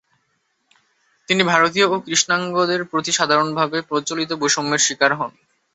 তিনি 1.29 1.41
ভারতীয় 1.43 1.85
ও 1.87 2.05
কৃষ্ণাঙ্গদের 2.05 2.81
প্রতি 2.83 3.11
সাধারণভাবে 3.11 3.77
প্রচলিত 3.89 4.31
বৈষম্যের 4.33 4.85
শিকার 4.87 5.11
হন। 5.15 5.31